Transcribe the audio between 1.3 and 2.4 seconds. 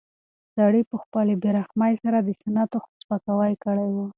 بې رحمۍ سره د